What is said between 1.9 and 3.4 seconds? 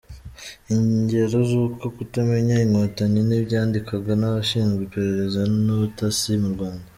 kutamenya Inkotanyi ni